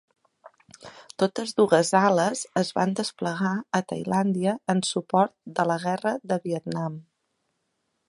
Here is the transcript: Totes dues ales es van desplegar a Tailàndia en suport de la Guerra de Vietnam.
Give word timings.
Totes 1.23 1.53
dues 1.59 1.91
ales 1.99 2.41
es 2.63 2.73
van 2.79 2.97
desplegar 3.01 3.53
a 3.81 3.83
Tailàndia 3.93 4.57
en 4.77 4.85
suport 4.95 5.37
de 5.61 5.71
la 5.73 5.81
Guerra 5.89 6.19
de 6.33 6.43
Vietnam. 6.51 7.03